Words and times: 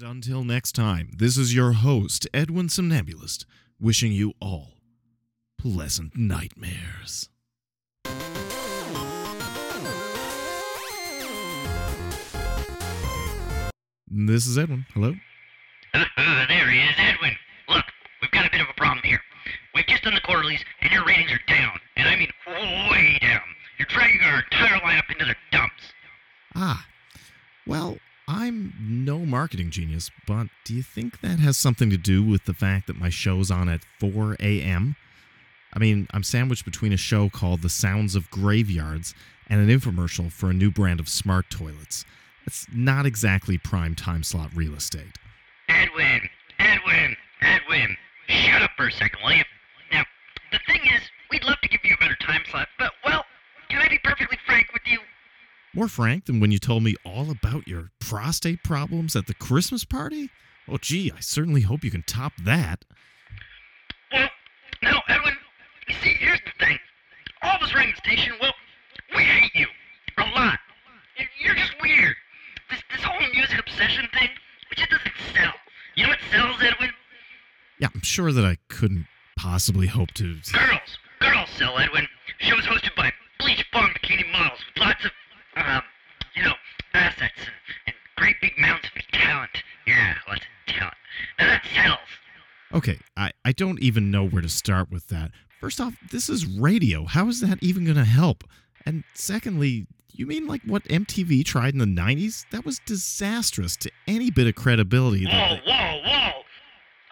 And 0.00 0.08
until 0.08 0.44
next 0.44 0.72
time, 0.72 1.10
this 1.16 1.36
is 1.36 1.54
your 1.54 1.72
host, 1.72 2.26
Edwin 2.32 2.68
Somnambulist, 2.68 3.44
wishing 3.78 4.12
you 4.12 4.32
all 4.40 4.78
pleasant 5.58 6.16
nightmares. 6.16 7.28
This 14.08 14.46
is 14.46 14.56
Edwin. 14.56 14.86
Hello. 14.94 15.14
there 15.92 16.70
he 16.70 16.80
is, 16.80 16.94
Edwin. 16.96 17.36
Look, 17.68 17.84
we've 18.22 18.30
got 18.30 18.46
a 18.46 18.50
bit 18.50 18.62
of 18.62 18.68
a 18.70 18.74
problem 18.74 19.02
here. 19.04 19.20
We've 19.74 19.86
just 19.86 20.04
done 20.04 20.14
the 20.14 20.20
quarterlies, 20.20 20.64
and 20.80 20.90
your 20.92 21.04
ratings 21.04 21.30
are 21.30 21.40
down. 21.46 21.78
And 21.96 22.08
I 22.08 22.16
mean 22.16 22.30
way 22.46 23.18
down. 23.20 23.42
You're 23.78 23.88
dragging 23.88 24.20
our 24.22 24.44
entire 24.50 24.80
lineup 24.80 25.10
into 25.10 25.26
the 25.26 25.36
dumps. 25.52 25.92
Ah, 26.54 26.86
well, 27.66 27.98
I'm 28.30 28.72
no 28.80 29.18
marketing 29.26 29.70
genius, 29.70 30.08
but 30.24 30.46
do 30.64 30.72
you 30.72 30.84
think 30.84 31.20
that 31.20 31.40
has 31.40 31.56
something 31.56 31.90
to 31.90 31.96
do 31.96 32.22
with 32.22 32.44
the 32.44 32.54
fact 32.54 32.86
that 32.86 32.96
my 32.96 33.08
show's 33.08 33.50
on 33.50 33.68
at 33.68 33.80
4 33.98 34.36
a.m.? 34.38 34.94
I 35.74 35.80
mean, 35.80 36.06
I'm 36.12 36.22
sandwiched 36.22 36.64
between 36.64 36.92
a 36.92 36.96
show 36.96 37.28
called 37.28 37.62
The 37.62 37.68
Sounds 37.68 38.14
of 38.14 38.30
Graveyards 38.30 39.14
and 39.48 39.60
an 39.60 39.68
infomercial 39.68 40.30
for 40.30 40.48
a 40.48 40.52
new 40.52 40.70
brand 40.70 41.00
of 41.00 41.08
smart 41.08 41.50
toilets. 41.50 42.04
It's 42.46 42.66
not 42.72 43.04
exactly 43.04 43.58
prime 43.58 43.96
time 43.96 44.22
slot 44.22 44.50
real 44.54 44.74
estate. 44.74 45.18
Edwin, 45.68 46.28
Edwin, 46.60 47.16
Edwin. 47.42 47.96
Shut 48.28 48.62
up 48.62 48.70
for 48.76 48.86
a 48.86 48.92
second, 48.92 49.18
will 49.24 49.32
you? 49.32 49.44
Now, 49.90 50.04
the 50.52 50.60
thing 50.68 50.82
is, 50.94 51.02
we'd 51.32 51.42
love 51.42 51.60
to 51.64 51.68
give 51.68 51.80
you 51.82 51.96
a 51.96 51.98
better 51.98 52.16
time 52.20 52.42
slot, 52.48 52.68
but, 52.78 52.92
well, 53.04 53.24
can 53.68 53.82
I 53.82 53.88
be 53.88 53.98
perfectly 54.04 54.38
frank 54.46 54.68
with 54.72 54.82
you? 54.86 55.00
More 55.74 55.88
frank 55.88 56.26
than 56.26 56.40
when 56.40 56.50
you 56.50 56.58
told 56.58 56.82
me 56.82 56.96
all 57.04 57.30
about 57.30 57.68
your 57.68 57.90
prostate 58.00 58.62
problems 58.64 59.14
at 59.14 59.26
the 59.26 59.34
Christmas 59.34 59.84
party? 59.84 60.30
Oh, 60.68 60.78
gee, 60.78 61.12
I 61.16 61.20
certainly 61.20 61.60
hope 61.62 61.84
you 61.84 61.90
can 61.90 62.02
top 62.02 62.32
that. 62.44 62.84
Well, 64.12 64.28
no, 64.82 65.00
Edwin. 65.08 65.34
You 65.88 65.94
see, 66.02 66.14
here's 66.18 66.40
the 66.44 66.64
thing. 66.64 66.78
All 67.42 67.56
of 67.56 67.62
us 67.62 67.72
the 67.72 67.92
station, 67.96 68.34
well, 68.40 68.52
we 69.16 69.22
hate 69.22 69.54
you. 69.54 69.66
A 70.18 70.22
lot. 70.22 70.58
You- 71.18 71.26
You're 71.44 71.54
just 71.54 71.72
weird. 71.80 72.14
This, 72.68 72.82
this 72.92 73.02
whole 73.02 73.20
music 73.32 73.58
obsession 73.58 74.08
thing, 74.12 74.28
it 74.70 74.76
just 74.78 74.90
doesn't 74.90 75.12
sell. 75.34 75.52
You 75.96 76.04
know 76.04 76.10
what 76.10 76.18
sells, 76.30 76.56
Edwin? 76.62 76.90
Yeah, 77.78 77.88
I'm 77.94 78.02
sure 78.02 78.32
that 78.32 78.44
I 78.44 78.58
couldn't 78.68 79.06
possibly 79.36 79.86
hope 79.86 80.10
to. 80.14 80.34
Girls. 80.52 80.98
Girls 81.20 81.48
sell, 81.56 81.78
Edwin. 81.78 82.06
Shows 82.38 82.62
hosted 82.64 82.94
by 82.96 83.12
bleach 83.38 83.64
blonde 83.72 83.94
bikini 84.02 84.30
models 84.32 84.60
with 84.74 84.84
lots 84.84 85.04
of, 85.04 85.10
um, 85.56 85.82
you 86.34 86.42
know, 86.42 86.54
assets 86.94 87.32
and, 87.38 87.48
and 87.86 87.96
great 88.16 88.36
big 88.40 88.52
mounds 88.58 88.84
of 88.94 89.02
talent. 89.12 89.50
Yeah, 89.86 90.14
lots 90.28 90.42
of 90.68 90.74
talent. 90.74 90.94
Now 91.38 91.46
that 91.46 91.62
sells. 91.74 91.98
Okay, 92.72 92.98
I, 93.16 93.32
I 93.44 93.52
don't 93.52 93.80
even 93.82 94.10
know 94.10 94.24
where 94.26 94.42
to 94.42 94.48
start 94.48 94.90
with 94.90 95.08
that. 95.08 95.32
First 95.60 95.80
off, 95.80 95.94
this 96.10 96.28
is 96.28 96.46
radio. 96.46 97.04
How 97.04 97.28
is 97.28 97.40
that 97.40 97.58
even 97.62 97.84
going 97.84 97.96
to 97.96 98.04
help? 98.04 98.44
And 98.86 99.02
secondly, 99.14 99.86
you 100.12 100.26
mean 100.26 100.46
like 100.46 100.62
what 100.64 100.84
MTV 100.84 101.44
tried 101.44 101.74
in 101.74 101.78
the 101.78 101.84
90s? 101.84 102.46
That 102.50 102.64
was 102.64 102.80
disastrous 102.86 103.76
to 103.78 103.90
any 104.06 104.30
bit 104.30 104.46
of 104.46 104.54
credibility. 104.54 105.24
Whoa, 105.26 105.30
That 105.32 105.64
they- 105.64 105.70
whoa, 105.70 106.00
whoa! 106.04 106.30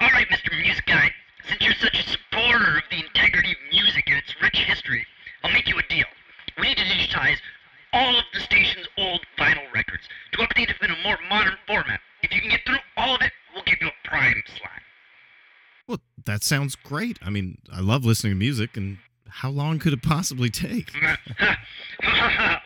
All 0.01 0.11
right, 0.11 0.29
Mr. 0.29 0.57
Music 0.63 0.87
Guy. 0.87 1.11
Since 1.49 1.61
you're 1.63 1.75
such 1.75 1.99
a 1.99 2.03
supporter 2.09 2.77
of 2.79 2.85
the 2.91 2.99
integrity 3.05 3.51
of 3.53 3.59
music 3.73 4.05
and 4.07 4.17
its 4.19 4.35
rich 4.41 4.59
history, 4.59 5.05
I'll 5.43 5.53
make 5.53 5.67
you 5.69 5.79
a 5.79 5.83
deal. 5.89 6.07
We 6.59 6.69
need 6.69 6.77
to 6.77 6.85
digitize 6.85 7.39
all 7.93 8.19
of 8.19 8.25
the 8.33 8.41
station's 8.41 8.87
old 8.99 9.21
vinyl 9.39 9.73
records 9.75 10.03
to 10.33 10.39
update 10.39 10.69
them 10.69 10.77
in 10.83 10.91
a 10.91 11.03
more 11.03 11.19
modern 11.29 11.55
format. 11.67 12.01
If 12.23 12.33
you 12.35 12.41
can 12.41 12.51
get 12.51 12.61
through 12.67 12.79
all 12.97 13.15
of 13.15 13.23
it, 13.23 13.33
we'll 13.55 13.65
give 13.65 13.77
you 13.81 13.89
a 13.89 14.09
prime 14.09 14.43
slot. 14.57 14.71
well, 15.87 16.01
that 16.25 16.43
sounds 16.43 16.75
great. 16.77 17.19
I 17.23 17.31
mean, 17.31 17.59
I 17.73 17.81
love 17.81 18.05
listening 18.05 18.33
to 18.33 18.39
music, 18.39 18.77
and 18.77 18.99
how 19.29 19.51
long 19.51 19.79
could 19.79 19.93
it 19.93 20.03
possibly 20.03 20.51
take? 20.51 20.93
yeah, 22.03 22.61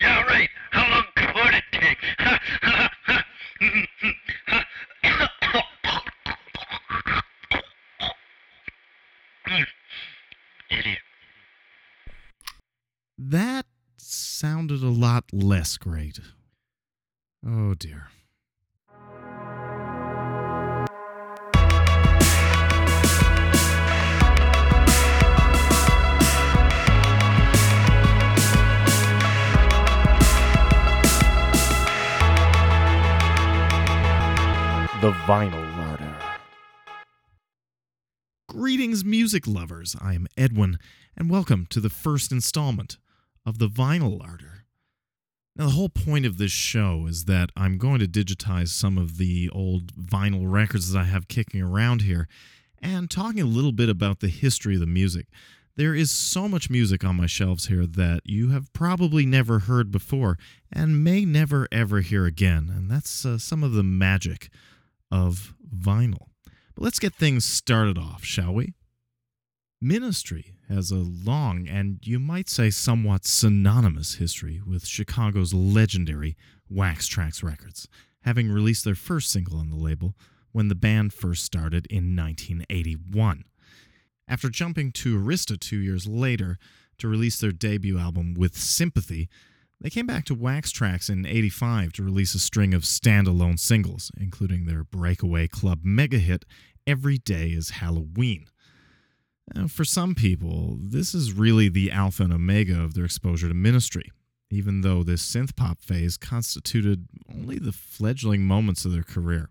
right. 0.00 0.48
How 0.70 0.90
long 0.90 1.04
could 1.16 1.54
it 1.54 1.64
take? 1.72 1.98
Idiot. 10.70 10.98
That 13.18 13.66
sounded 14.76 14.86
a 14.86 15.00
lot 15.00 15.24
less 15.32 15.76
great. 15.76 16.20
Oh 17.46 17.74
dear. 17.74 18.08
The 35.00 35.12
Vinyl 35.26 35.76
Larder. 35.76 36.16
Greetings, 38.48 39.04
music 39.04 39.46
lovers. 39.46 39.94
I 40.00 40.14
am 40.14 40.26
Edwin, 40.36 40.78
and 41.16 41.30
welcome 41.30 41.66
to 41.70 41.80
the 41.80 41.90
first 41.90 42.32
installment 42.32 42.96
of 43.44 43.58
the 43.58 43.68
Vinyl 43.68 44.18
Larder. 44.18 44.65
Now, 45.56 45.64
the 45.64 45.72
whole 45.72 45.88
point 45.88 46.26
of 46.26 46.36
this 46.36 46.52
show 46.52 47.06
is 47.06 47.24
that 47.24 47.50
I'm 47.56 47.78
going 47.78 47.98
to 48.00 48.06
digitize 48.06 48.68
some 48.68 48.98
of 48.98 49.16
the 49.16 49.48
old 49.50 49.94
vinyl 49.94 50.52
records 50.52 50.92
that 50.92 51.00
I 51.00 51.04
have 51.04 51.28
kicking 51.28 51.62
around 51.62 52.02
here 52.02 52.28
and 52.82 53.10
talking 53.10 53.40
a 53.40 53.46
little 53.46 53.72
bit 53.72 53.88
about 53.88 54.20
the 54.20 54.28
history 54.28 54.74
of 54.74 54.80
the 54.80 54.86
music. 54.86 55.28
There 55.74 55.94
is 55.94 56.10
so 56.10 56.46
much 56.46 56.68
music 56.68 57.04
on 57.04 57.16
my 57.16 57.24
shelves 57.26 57.68
here 57.68 57.86
that 57.86 58.20
you 58.24 58.50
have 58.50 58.70
probably 58.74 59.24
never 59.24 59.60
heard 59.60 59.90
before 59.90 60.36
and 60.70 61.02
may 61.02 61.24
never 61.24 61.68
ever 61.72 62.00
hear 62.00 62.26
again, 62.26 62.70
and 62.74 62.90
that's 62.90 63.24
uh, 63.24 63.38
some 63.38 63.64
of 63.64 63.72
the 63.72 63.82
magic 63.82 64.50
of 65.10 65.54
vinyl. 65.74 66.28
But 66.74 66.84
let's 66.84 66.98
get 66.98 67.14
things 67.14 67.46
started 67.46 67.96
off, 67.96 68.24
shall 68.24 68.52
we? 68.52 68.74
Ministry 69.80 70.54
has 70.70 70.90
a 70.90 70.96
long 70.96 71.68
and 71.68 71.98
you 72.02 72.18
might 72.18 72.48
say 72.48 72.70
somewhat 72.70 73.26
synonymous 73.26 74.14
history 74.14 74.62
with 74.66 74.86
Chicago's 74.86 75.52
legendary 75.52 76.34
Wax 76.70 77.06
Trax 77.06 77.42
Records, 77.42 77.86
having 78.22 78.50
released 78.50 78.86
their 78.86 78.94
first 78.94 79.30
single 79.30 79.58
on 79.58 79.68
the 79.68 79.76
label 79.76 80.14
when 80.52 80.68
the 80.68 80.74
band 80.74 81.12
first 81.12 81.44
started 81.44 81.86
in 81.90 82.16
1981. 82.16 83.44
After 84.26 84.48
jumping 84.48 84.92
to 84.92 85.20
Arista 85.20 85.60
two 85.60 85.76
years 85.76 86.06
later 86.06 86.56
to 86.96 87.06
release 87.06 87.38
their 87.38 87.52
debut 87.52 87.98
album 87.98 88.32
With 88.32 88.56
Sympathy, 88.56 89.28
they 89.78 89.90
came 89.90 90.06
back 90.06 90.24
to 90.24 90.34
Wax 90.34 90.72
Trax 90.72 91.10
in 91.10 91.26
85 91.26 91.92
to 91.92 92.02
release 92.02 92.34
a 92.34 92.38
string 92.38 92.72
of 92.72 92.82
standalone 92.82 93.58
singles, 93.58 94.10
including 94.18 94.64
their 94.64 94.84
breakaway 94.84 95.48
club 95.48 95.80
mega 95.84 96.18
hit 96.18 96.46
Every 96.86 97.18
Day 97.18 97.48
is 97.48 97.70
Halloween. 97.70 98.46
For 99.68 99.84
some 99.84 100.14
people, 100.14 100.78
this 100.80 101.14
is 101.14 101.32
really 101.32 101.68
the 101.68 101.90
alpha 101.90 102.24
and 102.24 102.32
omega 102.32 102.80
of 102.82 102.94
their 102.94 103.04
exposure 103.04 103.48
to 103.48 103.54
ministry, 103.54 104.10
even 104.50 104.80
though 104.80 105.02
this 105.02 105.22
synth 105.22 105.54
pop 105.54 105.80
phase 105.80 106.16
constituted 106.16 107.06
only 107.32 107.58
the 107.58 107.72
fledgling 107.72 108.42
moments 108.42 108.84
of 108.84 108.92
their 108.92 109.02
career. 109.04 109.50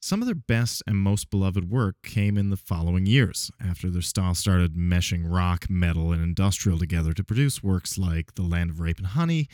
Some 0.00 0.20
of 0.20 0.26
their 0.26 0.34
best 0.34 0.82
and 0.86 0.96
most 0.96 1.30
beloved 1.30 1.70
work 1.70 1.94
came 2.02 2.36
in 2.36 2.50
the 2.50 2.56
following 2.56 3.06
years, 3.06 3.52
after 3.60 3.88
their 3.88 4.02
style 4.02 4.34
started 4.34 4.74
meshing 4.74 5.22
rock, 5.24 5.70
metal, 5.70 6.10
and 6.12 6.22
industrial 6.22 6.78
together 6.78 7.12
to 7.12 7.22
produce 7.22 7.62
works 7.62 7.98
like 7.98 8.34
The 8.34 8.42
Land 8.42 8.70
of 8.70 8.80
Rape 8.80 8.98
and 8.98 9.06
Honey, 9.06 9.48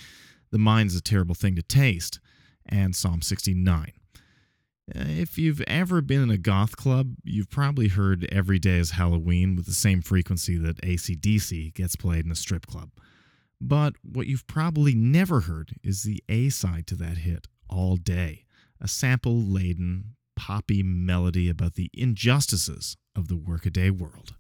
The 0.51 0.59
Mind's 0.59 0.97
a 0.97 1.03
Terrible 1.03 1.35
Thing 1.35 1.55
to 1.57 1.63
Taste, 1.63 2.19
and 2.65 2.97
Psalm 2.97 3.21
69. 3.21 3.93
Uh, 4.95 5.05
If 5.07 5.39
you've 5.39 5.61
ever 5.63 6.01
been 6.01 6.23
in 6.23 6.31
a 6.31 6.39
goth 6.39 6.77
club, 6.77 7.15
you've 7.25 7.51
probably 7.51 7.89
heard 7.89 8.27
Every 8.31 8.59
Day 8.59 8.79
is 8.79 8.93
Halloween 8.93 9.57
with 9.57 9.67
the 9.67 9.75
same 9.75 10.03
frequency 10.03 10.57
that 10.59 10.81
ACDC 10.83 11.75
gets 11.75 11.97
played 11.97 12.25
in 12.25 12.33
a 12.33 12.37
strip 12.37 12.67
club. 12.67 12.91
But 13.61 13.95
what 14.03 14.27
you've 14.27 14.47
probably 14.47 14.95
never 14.95 15.41
heard 15.41 15.75
is 15.83 16.03
the 16.03 16.23
A 16.29 16.49
side 16.49 16.87
to 16.89 16.95
that 16.97 17.19
hit, 17.19 17.49
All 17.69 17.97
Day, 17.97 18.45
a 18.81 18.89
sample 18.89 19.43
laden, 19.43 20.15
poppy 20.37 20.83
melody 20.83 21.49
about 21.49 21.75
the 21.75 21.91
injustices 21.93 22.97
of 23.17 23.29
the 23.29 23.37
workaday 23.37 23.91
world. 23.91 24.35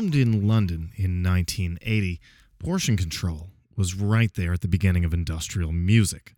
Formed 0.00 0.14
in 0.14 0.48
London 0.48 0.92
in 0.96 1.22
1980, 1.22 2.22
Portion 2.58 2.96
Control 2.96 3.50
was 3.76 3.94
right 3.94 4.32
there 4.32 4.54
at 4.54 4.62
the 4.62 4.66
beginning 4.66 5.04
of 5.04 5.12
industrial 5.12 5.72
music, 5.72 6.36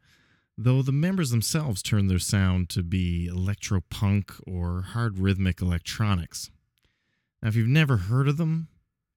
though 0.59 0.83
the 0.83 0.91
members 0.91 1.31
themselves 1.31 1.81
turned 1.81 2.11
their 2.11 2.19
sound 2.19 2.69
to 2.71 2.83
be 2.83 3.31
electropunk 3.33 4.33
or 4.49 4.83
hard 4.83 5.17
rhythmic 5.17 5.63
electronics. 5.63 6.51
Now, 7.41 7.51
if 7.51 7.55
you've 7.55 7.69
never 7.69 7.99
heard 7.99 8.27
of 8.27 8.37
them, 8.37 8.67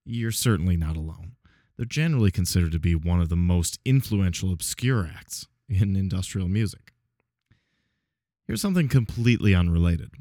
you're 0.05 0.29
certainly 0.29 0.77
not 0.77 0.95
alone. 0.95 1.38
They're 1.75 1.88
generally 1.88 2.29
considered 2.29 2.73
to 2.73 2.79
be 2.79 2.93
one 2.93 3.21
of 3.21 3.29
the 3.29 3.36
most 3.36 3.79
influential 3.84 4.53
obscure 4.53 5.10
acts 5.12 5.47
in 5.67 5.95
industrial 5.95 6.49
music. 6.49 6.93
Here's 8.45 8.62
something 8.62 8.89
completely 8.89 9.55
unrelated. 9.55 10.12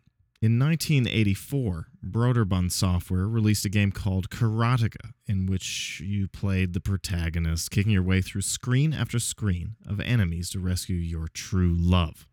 In 0.44 0.58
1984, 0.58 1.86
Broderbund 2.06 2.70
Software 2.70 3.26
released 3.26 3.64
a 3.64 3.70
game 3.70 3.90
called 3.90 4.28
Karateka, 4.28 5.12
in 5.26 5.46
which 5.46 6.02
you 6.04 6.28
played 6.28 6.74
the 6.74 6.82
protagonist, 6.82 7.70
kicking 7.70 7.92
your 7.92 8.02
way 8.02 8.20
through 8.20 8.42
screen 8.42 8.92
after 8.92 9.18
screen 9.18 9.76
of 9.88 10.00
enemies 10.00 10.50
to 10.50 10.60
rescue 10.60 10.96
your 10.96 11.28
true 11.28 11.74
love. 11.74 12.28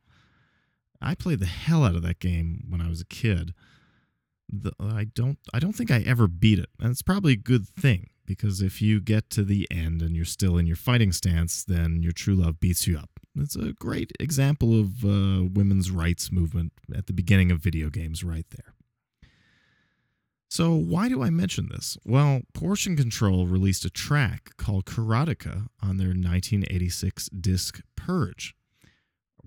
I 1.01 1.15
played 1.15 1.39
the 1.39 1.45
hell 1.45 1.85
out 1.85 1.95
of 1.95 2.01
that 2.01 2.19
game 2.19 2.65
when 2.67 2.81
I 2.81 2.89
was 2.89 2.99
a 2.99 3.05
kid. 3.05 3.53
The, 4.49 4.73
I 4.77 5.05
don't 5.05 5.37
I 5.53 5.59
don't 5.59 5.71
think 5.71 5.89
I 5.89 6.01
ever 6.01 6.27
beat 6.27 6.59
it, 6.59 6.69
and 6.81 6.91
it's 6.91 7.01
probably 7.01 7.31
a 7.31 7.37
good 7.37 7.65
thing 7.65 8.09
because 8.25 8.61
if 8.61 8.81
you 8.81 8.99
get 8.99 9.29
to 9.29 9.45
the 9.45 9.65
end 9.71 10.01
and 10.01 10.17
you're 10.17 10.25
still 10.25 10.57
in 10.57 10.67
your 10.67 10.75
fighting 10.75 11.13
stance, 11.13 11.63
then 11.63 12.03
your 12.03 12.11
true 12.11 12.35
love 12.35 12.59
beats 12.59 12.87
you 12.87 12.97
up. 12.97 13.10
It's 13.35 13.55
a 13.55 13.73
great 13.73 14.11
example 14.19 14.77
of 14.79 15.05
uh, 15.05 15.47
women's 15.53 15.89
rights 15.89 16.31
movement 16.31 16.73
at 16.93 17.07
the 17.07 17.13
beginning 17.13 17.51
of 17.51 17.59
video 17.59 17.89
games, 17.89 18.23
right 18.23 18.45
there. 18.49 18.73
So, 20.49 20.73
why 20.75 21.07
do 21.07 21.23
I 21.23 21.29
mention 21.29 21.69
this? 21.69 21.97
Well, 22.03 22.41
Portion 22.53 22.97
Control 22.97 23.47
released 23.47 23.85
a 23.85 23.89
track 23.89 24.57
called 24.57 24.85
Karateka 24.85 25.67
on 25.81 25.95
their 25.95 26.09
1986 26.09 27.29
disc 27.29 27.81
Purge. 27.95 28.53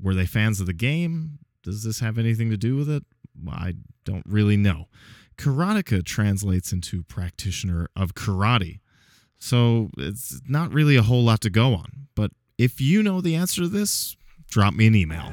Were 0.01 0.15
they 0.15 0.25
fans 0.25 0.61
of 0.61 0.67
the 0.67 0.73
game? 0.73 1.41
Does 1.63 1.85
this 1.85 2.01
have 2.01 2.17
anything 2.17 2.49
to 2.51 2.57
do 2.57 2.77
with 2.77 2.89
it? 2.89 3.05
I 3.47 3.75
don't 4.05 4.25
really 4.27 4.57
know. 4.57 4.89
Karateka 5.37 6.05
translates 6.05 6.73
into 6.73 7.03
practitioner 7.03 7.89
of 7.95 8.15
karate. 8.15 8.81
So 9.39 9.91
it's 9.99 10.41
not 10.49 10.73
really 10.73 10.97
a 10.97 11.03
whole 11.03 11.23
lot 11.23 11.43
to 11.43 11.51
go 11.51 11.75
on. 11.75 12.09
But 12.15 12.31
if 12.59 12.81
you 12.81 13.03
know 13.03 13.21
the 13.21 13.35
answer 13.35 13.63
to 13.63 13.69
this, 13.69 14.17
drop 14.49 14.75
me 14.75 14.87
an 14.87 14.95
email. 14.95 15.33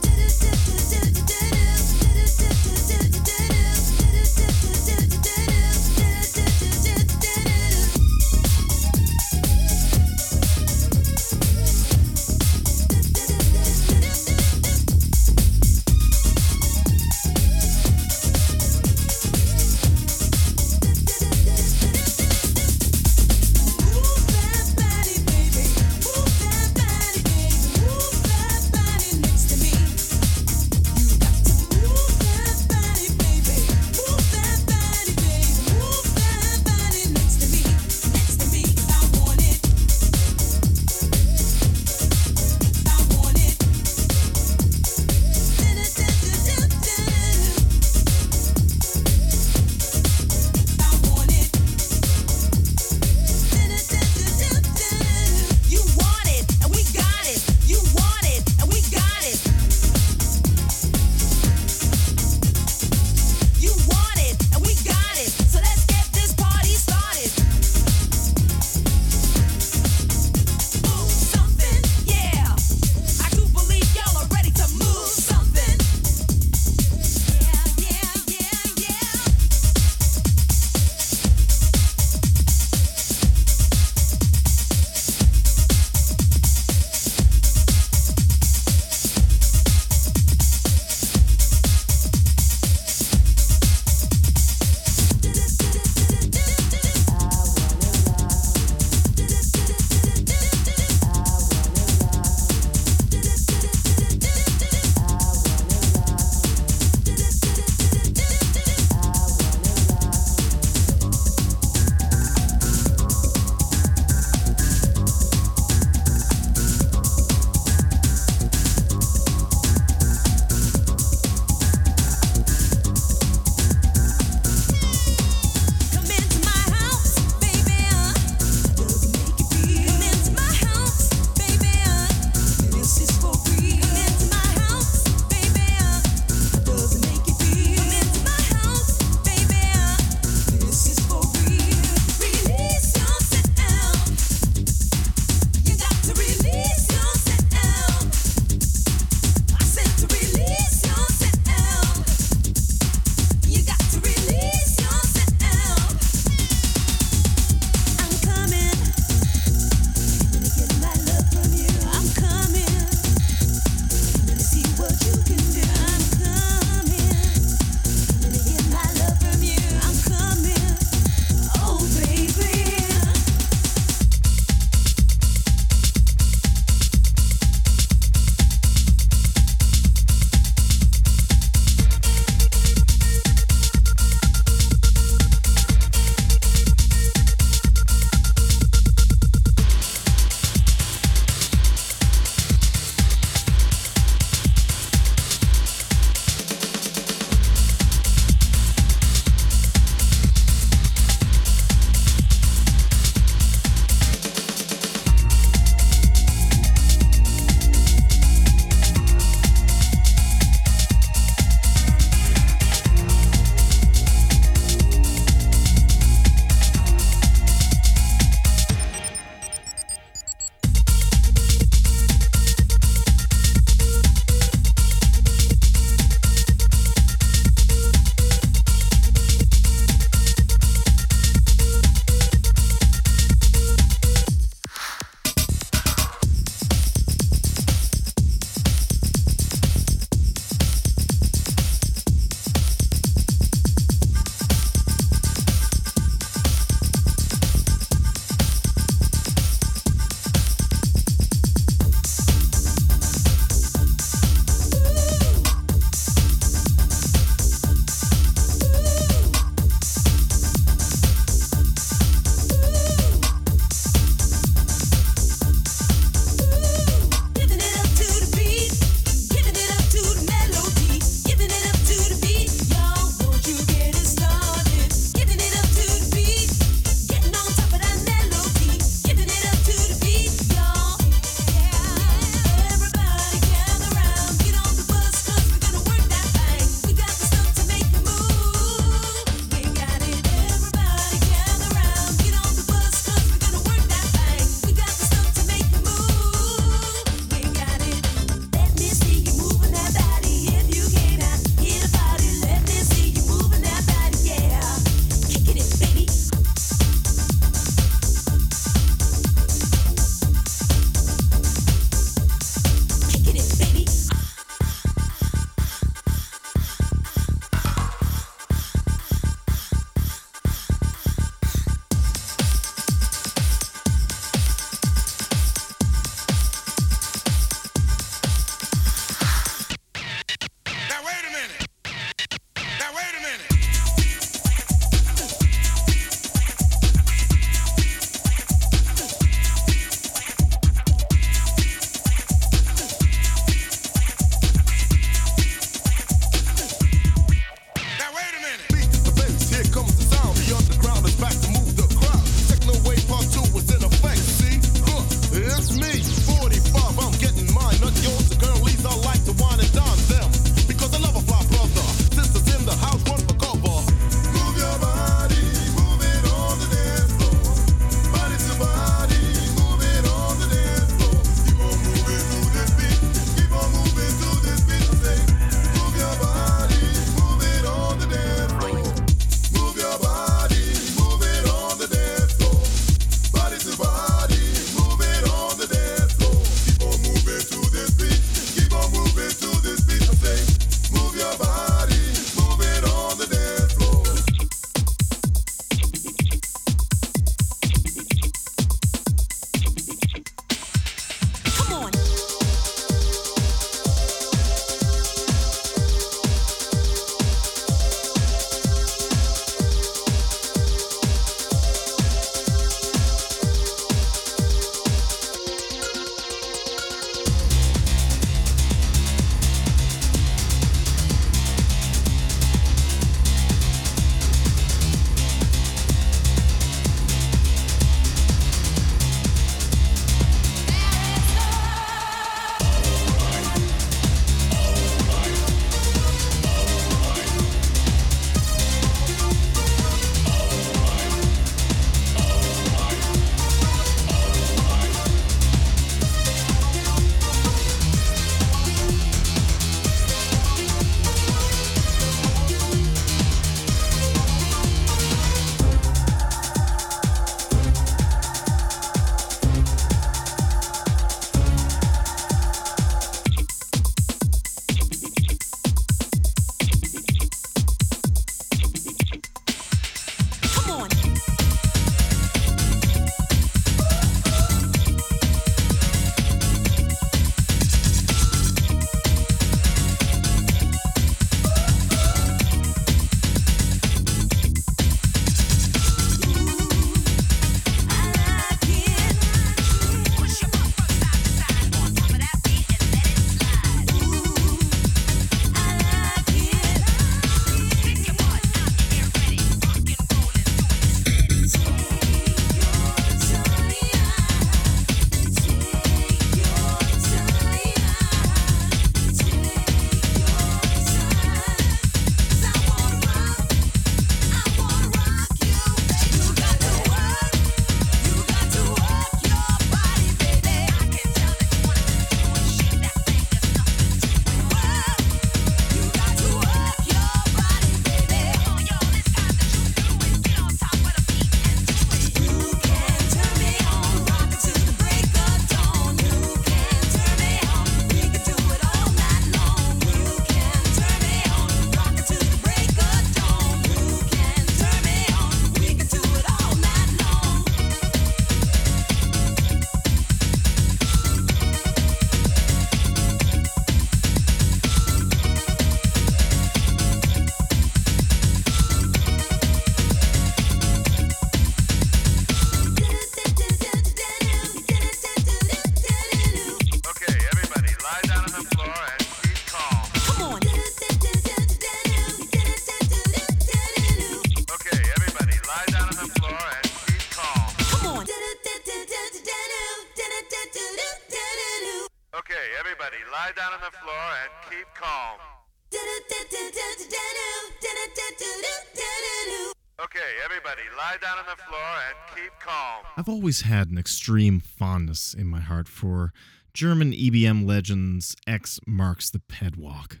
I've 592.96 593.08
always 593.08 593.42
had 593.42 593.68
an 593.68 593.78
extreme 593.78 594.40
fondness 594.40 595.14
in 595.14 595.26
my 595.26 595.40
heart 595.40 595.68
for 595.68 596.12
German 596.52 596.92
EBM 596.92 597.46
legends 597.46 598.16
X 598.26 598.60
marks 598.66 599.10
the 599.10 599.20
pedwalk. 599.20 600.00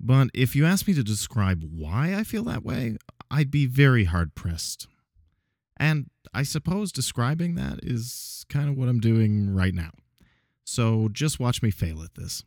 But 0.00 0.28
if 0.34 0.56
you 0.56 0.64
ask 0.64 0.86
me 0.86 0.94
to 0.94 1.02
describe 1.02 1.64
why 1.64 2.14
I 2.14 2.24
feel 2.24 2.44
that 2.44 2.64
way, 2.64 2.96
I'd 3.30 3.50
be 3.50 3.66
very 3.66 4.04
hard 4.04 4.34
pressed. 4.34 4.86
And 5.76 6.10
I 6.32 6.42
suppose 6.42 6.92
describing 6.92 7.54
that 7.56 7.80
is 7.82 8.44
kind 8.48 8.68
of 8.68 8.76
what 8.76 8.88
I'm 8.88 9.00
doing 9.00 9.54
right 9.54 9.74
now. 9.74 9.90
So 10.64 11.08
just 11.12 11.40
watch 11.40 11.62
me 11.62 11.70
fail 11.70 12.02
at 12.02 12.14
this. 12.14 12.44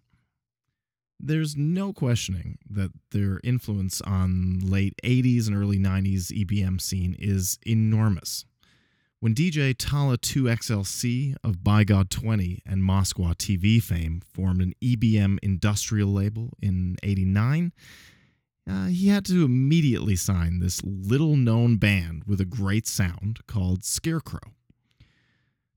There's 1.20 1.56
no 1.56 1.94
questioning 1.94 2.58
that 2.70 2.92
their 3.12 3.40
influence 3.44 4.02
on 4.02 4.60
late 4.62 4.96
80s 5.04 5.48
and 5.48 5.56
early 5.56 5.80
90s 5.80 6.32
EBM 6.32 6.82
scene 6.82 7.16
is 7.20 7.58
enormous. 7.66 8.46
When 9.22 9.34
DJ 9.34 9.74
Talla 9.74 10.18
2XLC 10.18 11.36
of 11.44 11.60
Bigod 11.60 12.10
20 12.10 12.62
and 12.66 12.84
Moskwa 12.84 13.34
TV 13.36 13.82
fame 13.82 14.22
formed 14.22 14.62
an 14.62 14.74
EBM 14.84 15.40
industrial 15.42 16.10
label 16.10 16.52
in 16.62 16.98
89, 17.02 17.72
uh, 18.70 18.88
he 18.88 19.08
had 19.08 19.26
to 19.26 19.46
immediately 19.46 20.16
sign 20.16 20.60
this 20.60 20.82
little 20.84 21.38
known 21.38 21.78
band 21.78 22.24
with 22.28 22.42
a 22.42 22.46
great 22.46 22.88
sound 22.88 23.40
called 23.48 23.84
Scarecrow. 23.84 24.52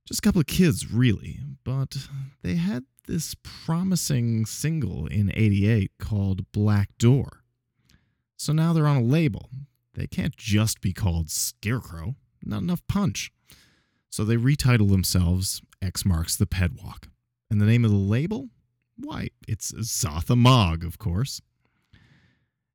Just 0.05 0.21
a 0.21 0.23
couple 0.23 0.41
of 0.41 0.47
kids, 0.47 0.91
really, 0.91 1.39
but 1.65 2.09
they 2.43 2.57
had 2.57 2.85
this 3.07 3.37
promising 3.43 4.47
single 4.47 5.07
in 5.07 5.31
88 5.35 5.93
called 5.99 6.51
Black 6.51 6.89
Door. 6.99 7.45
So 8.37 8.53
now 8.53 8.73
they're 8.73 8.87
on 8.87 8.97
a 8.97 9.03
label. 9.03 9.49
They 9.95 10.07
can't 10.07 10.37
just 10.37 10.81
be 10.81 10.93
called 10.93 11.31
Scarecrow, 11.31 12.17
not 12.45 12.63
enough 12.63 12.87
punch. 12.89 13.33
So 14.11 14.25
they 14.25 14.37
retitle 14.37 14.91
themselves 14.91 15.63
X 15.83 16.05
Marks 16.05 16.37
the 16.37 16.47
Pedwalk. 16.47 17.09
And 17.51 17.61
the 17.61 17.67
name 17.67 17.85
of 17.85 17.91
the 17.91 17.97
label? 17.97 18.49
Why, 18.97 19.29
it's 19.47 19.73
Zoth 19.73 20.27
Ommog, 20.27 20.85
of 20.85 20.99
course. 20.99 21.41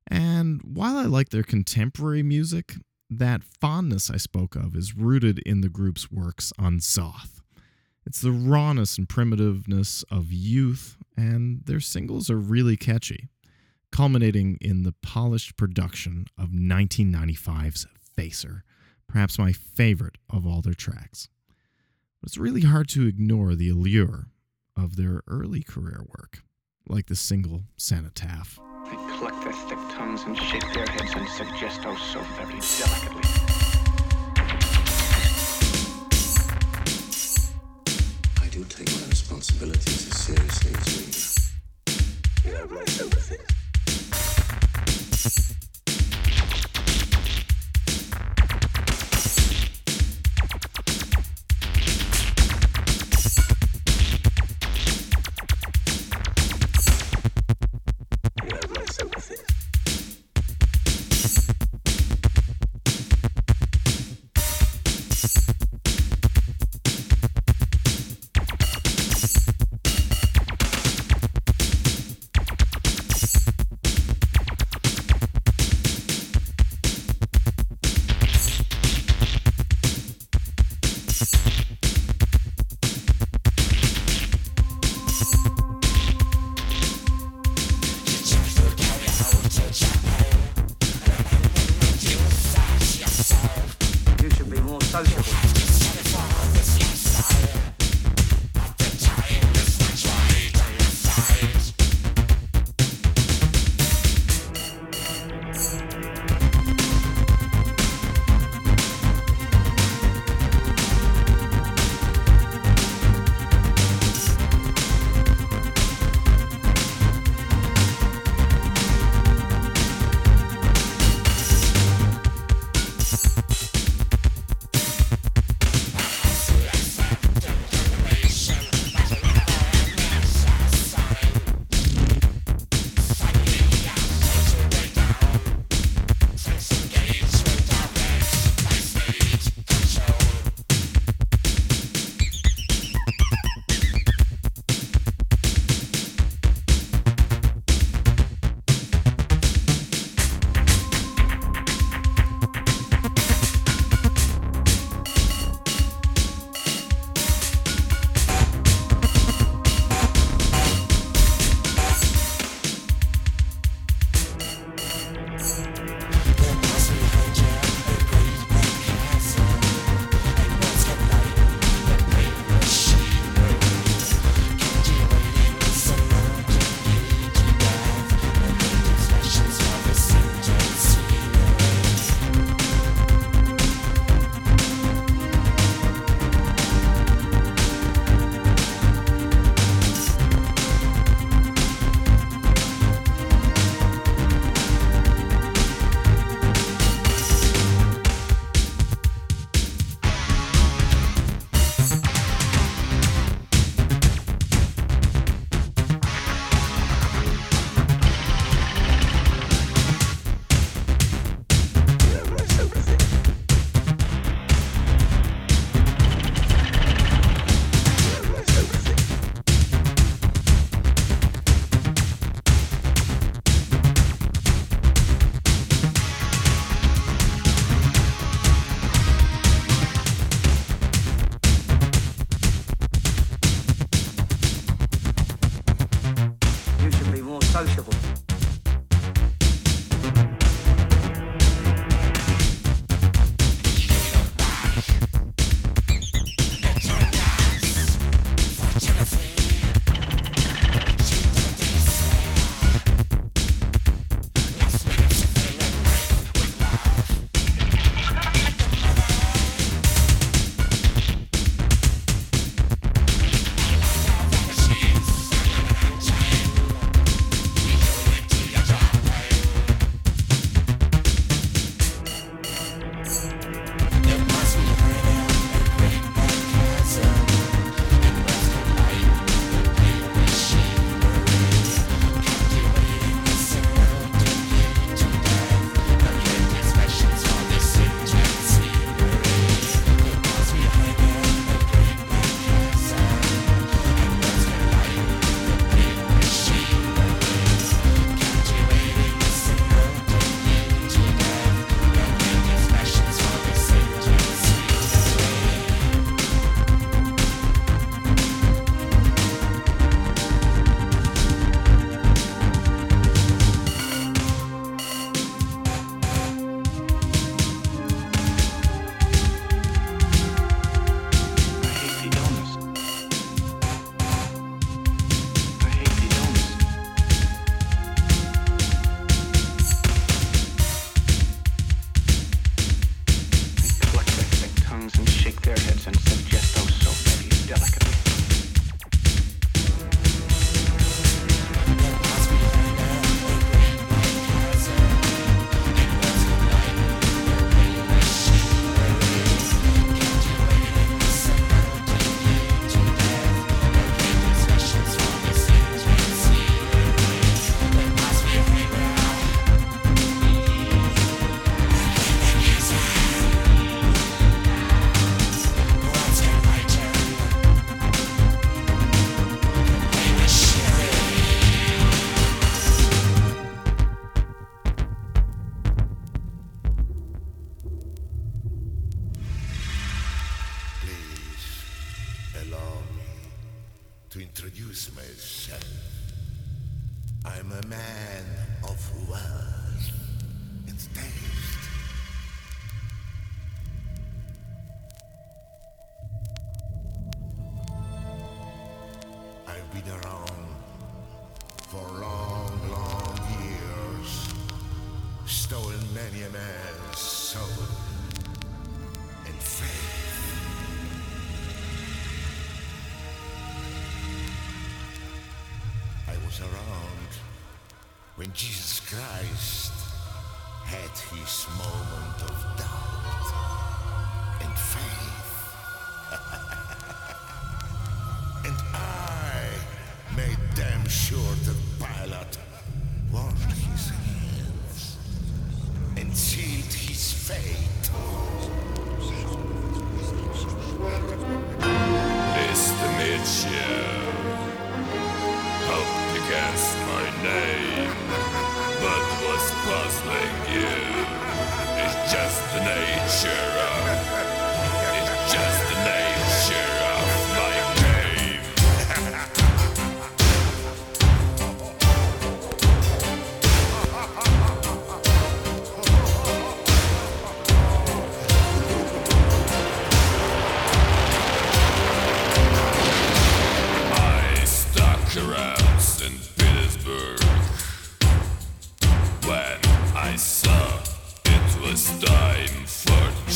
And 0.06 0.60
while 0.62 0.96
I 0.96 1.04
like 1.04 1.30
their 1.30 1.42
contemporary 1.42 2.22
music, 2.22 2.74
that 3.10 3.44
fondness 3.44 4.10
I 4.10 4.16
spoke 4.16 4.56
of 4.56 4.74
is 4.74 4.96
rooted 4.96 5.38
in 5.40 5.60
the 5.60 5.68
group's 5.68 6.10
works 6.10 6.52
on 6.58 6.78
Zoth. 6.78 7.40
It's 8.06 8.20
the 8.20 8.32
rawness 8.32 8.98
and 8.98 9.08
primitiveness 9.08 10.04
of 10.10 10.30
youth, 10.30 10.96
and 11.16 11.62
their 11.64 11.80
singles 11.80 12.28
are 12.28 12.38
really 12.38 12.76
catchy, 12.76 13.28
culminating 13.90 14.58
in 14.60 14.82
the 14.82 14.94
polished 15.02 15.56
production 15.56 16.26
of 16.38 16.50
1995's 16.50 17.86
Facer, 18.14 18.62
perhaps 19.08 19.38
my 19.38 19.52
favorite 19.52 20.16
of 20.30 20.46
all 20.46 20.60
their 20.60 20.74
tracks. 20.74 21.28
But 22.20 22.28
it's 22.28 22.38
really 22.38 22.62
hard 22.62 22.88
to 22.90 23.06
ignore 23.06 23.54
the 23.54 23.68
allure 23.68 24.28
of 24.76 24.96
their 24.96 25.22
early 25.26 25.62
career 25.62 26.04
work, 26.08 26.42
like 26.88 27.06
the 27.06 27.16
single 27.16 27.64
Cenotaph. 27.76 28.58
They 28.86 28.96
cluck 29.16 29.42
their 29.44 29.52
thick 29.52 29.78
tongues 29.90 30.22
and 30.24 30.36
shake 30.36 30.72
their 30.72 30.86
heads 30.86 31.12
and 31.14 31.28
suggest 31.28 31.80
oh 31.84 31.96
so 31.96 32.20
very 32.36 32.60
delicately. 32.60 33.22
I 38.42 38.48
do 38.48 38.64
take 38.64 38.90
my 39.00 39.06
responsibilities 39.08 40.08
as 40.08 40.16
seriously 40.18 40.72
as 40.74 41.44
you. 42.44 42.50
You 42.50 42.56
have 42.56 42.70
my 42.70 42.84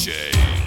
for 0.07 0.58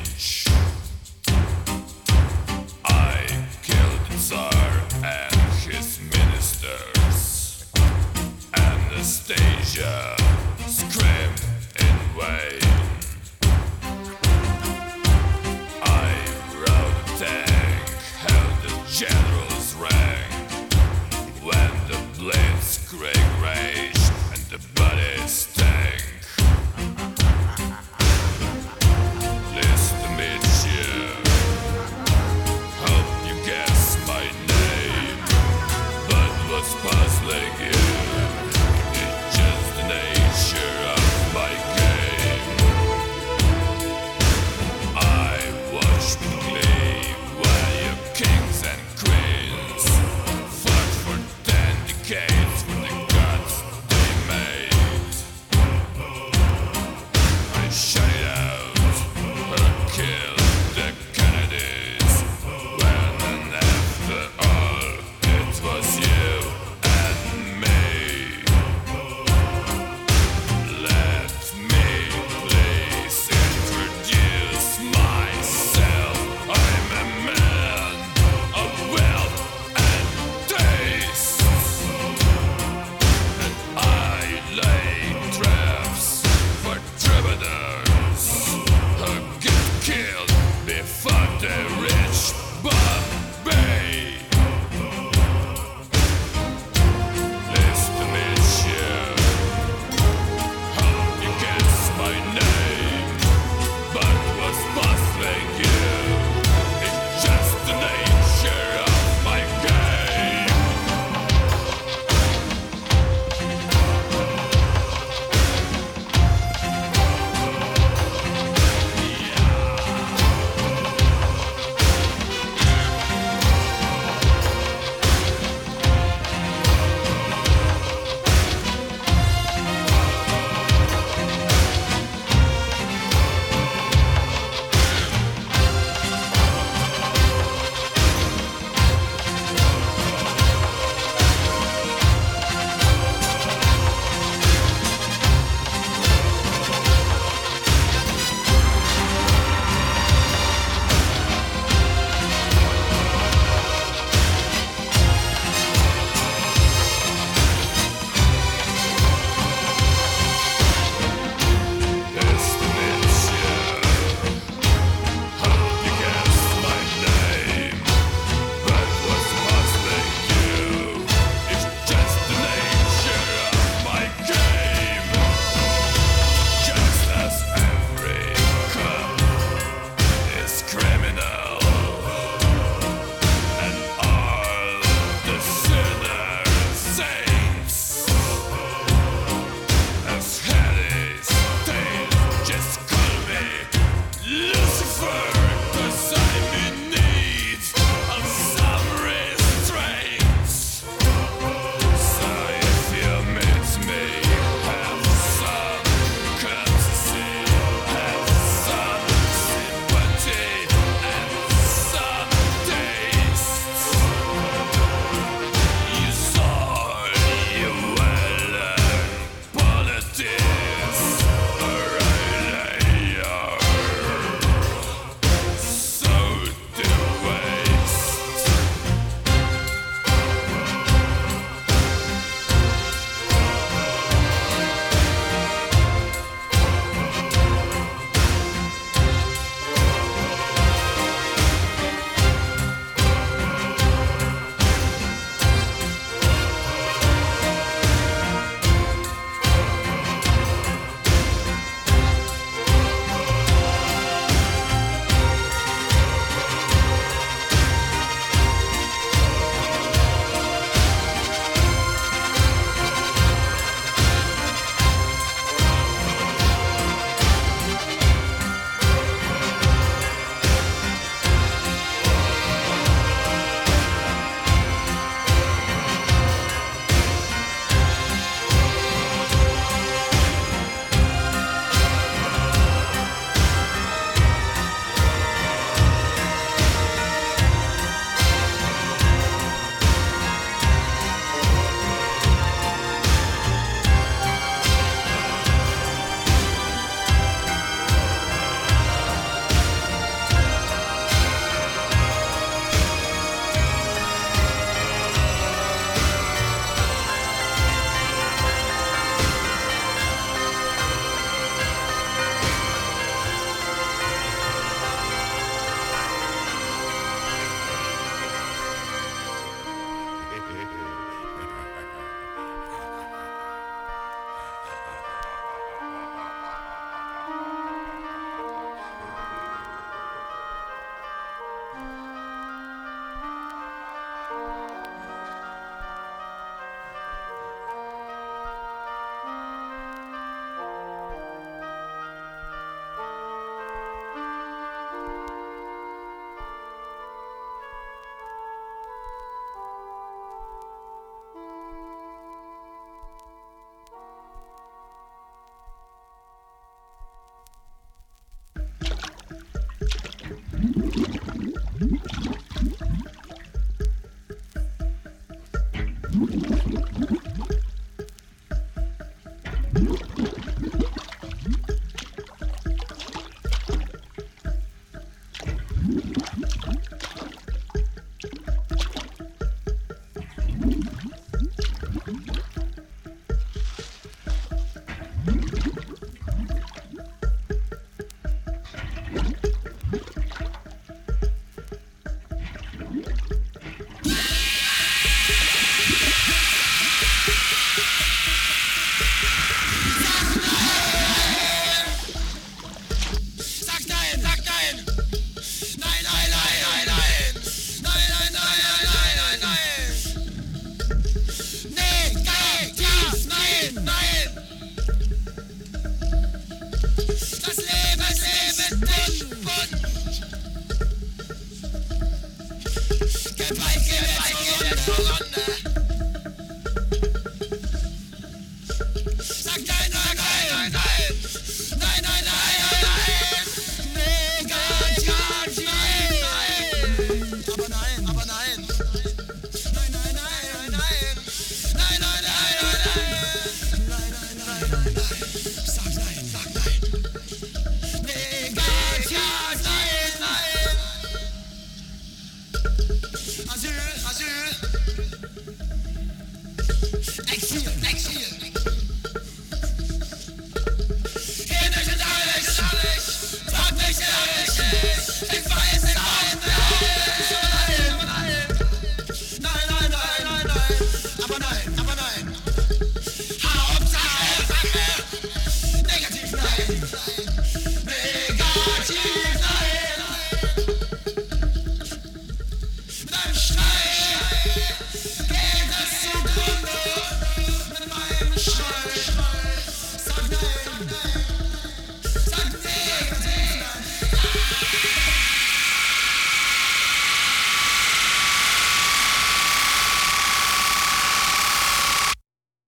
Mm-hmm. 369.81 370.10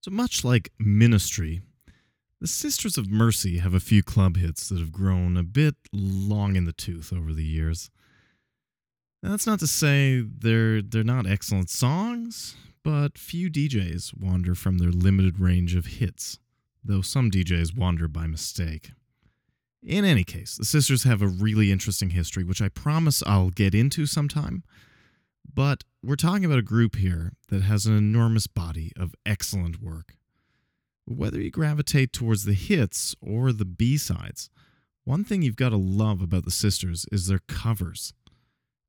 So 0.03 0.11
much 0.11 0.43
like 0.43 0.73
Ministry, 0.77 1.61
the 2.41 2.47
Sisters 2.47 2.97
of 2.97 3.09
Mercy 3.09 3.59
have 3.59 3.73
a 3.73 3.79
few 3.79 4.03
club 4.03 4.35
hits 4.35 4.67
that 4.67 4.79
have 4.79 4.91
grown 4.91 5.37
a 5.37 5.43
bit 5.43 5.75
long 5.93 6.57
in 6.57 6.65
the 6.65 6.73
tooth 6.73 7.13
over 7.13 7.31
the 7.31 7.45
years. 7.45 7.89
Now, 9.21 9.29
that's 9.29 9.47
not 9.47 9.59
to 9.59 9.67
say 9.67 10.19
they're 10.19 10.81
they're 10.81 11.05
not 11.05 11.25
excellent 11.25 11.69
songs, 11.69 12.53
but 12.83 13.17
few 13.17 13.49
DJs 13.49 14.19
wander 14.19 14.55
from 14.55 14.77
their 14.77 14.91
limited 14.91 15.39
range 15.39 15.73
of 15.73 15.85
hits, 15.85 16.37
though 16.83 17.01
some 17.01 17.31
DJs 17.31 17.73
wander 17.73 18.09
by 18.09 18.27
mistake. 18.27 18.91
In 19.81 20.03
any 20.03 20.25
case, 20.25 20.57
the 20.57 20.65
Sisters 20.65 21.03
have 21.03 21.21
a 21.21 21.27
really 21.27 21.71
interesting 21.71 22.09
history, 22.09 22.43
which 22.43 22.61
I 22.61 22.67
promise 22.67 23.23
I'll 23.25 23.51
get 23.51 23.73
into 23.73 24.05
sometime. 24.05 24.63
But 25.51 25.83
we're 26.03 26.15
talking 26.15 26.45
about 26.45 26.59
a 26.59 26.63
group 26.63 26.95
here 26.95 27.33
that 27.49 27.63
has 27.63 27.85
an 27.85 27.97
enormous 27.97 28.47
body 28.47 28.91
of 28.97 29.15
excellent 29.25 29.81
work. 29.81 30.15
Whether 31.05 31.41
you 31.41 31.51
gravitate 31.51 32.13
towards 32.13 32.45
the 32.45 32.53
hits 32.53 33.15
or 33.21 33.51
the 33.51 33.65
B 33.65 33.97
sides, 33.97 34.49
one 35.03 35.23
thing 35.23 35.41
you've 35.41 35.55
got 35.55 35.69
to 35.69 35.77
love 35.77 36.21
about 36.21 36.45
the 36.45 36.51
Sisters 36.51 37.05
is 37.11 37.27
their 37.27 37.41
covers. 37.47 38.13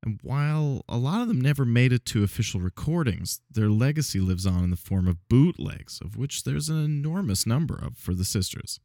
And 0.03 0.19
while 0.21 0.83
a 0.87 0.97
lot 0.97 1.21
of 1.21 1.27
them 1.27 1.41
never 1.41 1.65
made 1.65 1.91
it 1.91 2.05
to 2.07 2.23
official 2.23 2.61
recordings, 2.61 3.41
their 3.49 3.69
legacy 3.69 4.19
lives 4.19 4.45
on 4.45 4.63
in 4.63 4.69
the 4.69 4.75
form 4.75 5.07
of 5.07 5.27
bootlegs, 5.27 5.99
of 5.99 6.15
which 6.15 6.43
there's 6.43 6.69
an 6.69 6.83
enormous 6.83 7.45
number 7.45 7.75
of 7.75 7.97
for 7.97 8.13
the 8.13 8.23
Sisters. 8.23 8.79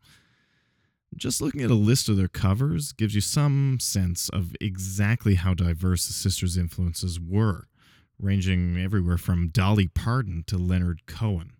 Just 1.16 1.42
looking 1.42 1.62
at 1.62 1.70
a 1.70 1.74
list 1.74 2.08
of 2.08 2.16
their 2.16 2.28
covers 2.28 2.92
gives 2.92 3.14
you 3.14 3.20
some 3.20 3.78
sense 3.80 4.28
of 4.28 4.54
exactly 4.60 5.34
how 5.34 5.54
diverse 5.54 6.06
the 6.06 6.12
Sisters' 6.12 6.56
influences 6.56 7.18
were, 7.18 7.66
ranging 8.18 8.78
everywhere 8.78 9.18
from 9.18 9.48
Dolly 9.48 9.88
Parton 9.88 10.44
to 10.46 10.56
Leonard 10.56 11.06
Cohen. 11.06 11.52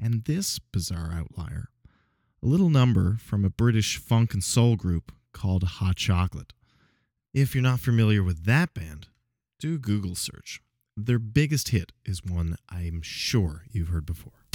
And 0.00 0.24
this 0.24 0.58
bizarre 0.58 1.12
outlier, 1.12 1.68
a 2.42 2.46
little 2.46 2.70
number 2.70 3.16
from 3.18 3.44
a 3.44 3.50
British 3.50 3.98
funk 3.98 4.32
and 4.32 4.42
soul 4.42 4.76
group 4.76 5.12
called 5.32 5.62
Hot 5.64 5.96
Chocolate. 5.96 6.52
If 7.34 7.54
you're 7.54 7.62
not 7.62 7.80
familiar 7.80 8.22
with 8.22 8.44
that 8.44 8.72
band, 8.72 9.08
do 9.58 9.78
Google 9.78 10.14
search. 10.14 10.62
Their 10.96 11.18
biggest 11.18 11.68
hit 11.68 11.92
is 12.06 12.24
one 12.24 12.56
I'm 12.70 13.02
sure 13.02 13.64
you've 13.70 13.88
heard 13.88 14.06
before. 14.06 14.45